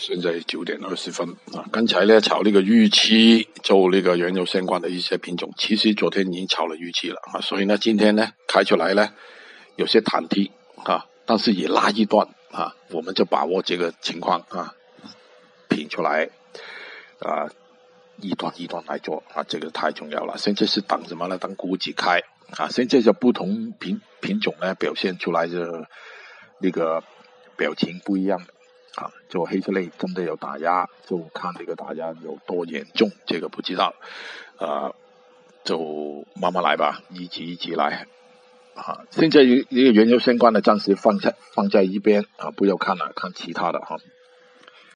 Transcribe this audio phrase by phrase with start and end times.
[0.00, 9.12] 现在九点二十分啊，刚才呢炒那个预期做那个原油相关的一些品种，其实昨天已经炒了预期了啊，所以呢今天呢开出来呢
[9.76, 10.50] 有些忐忑
[10.84, 14.74] 啊，但是也拉一段啊，我们就把握这个情况啊，
[15.68, 16.30] 品出来
[17.18, 17.50] 啊，
[18.22, 20.38] 一段一段来做啊，这个太重要了。
[20.38, 21.36] 现在是等什么呢？
[21.36, 22.22] 等股指开
[22.56, 25.86] 啊，现在就不同品品种呢表现出来的
[26.58, 27.04] 那个
[27.58, 28.40] 表情不一样。
[28.96, 33.94] 啊，就黑色类真的有打压，就看这个打压有多严重，这个不知道，
[34.58, 34.92] 啊，
[35.64, 38.06] 就慢慢来吧，一级一级来，
[38.74, 43.98] 啊，现在一个原油相关的暂时放在放在一边啊，不要看了，看其他的哈。